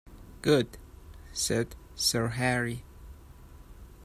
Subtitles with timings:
[0.41, 0.79] “Good,”
[1.31, 2.83] said Sir Harry.